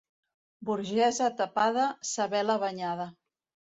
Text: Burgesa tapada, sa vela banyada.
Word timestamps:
Burgesa 0.69 1.27
tapada, 1.41 1.85
sa 2.13 2.29
vela 2.33 2.59
banyada. 2.67 3.11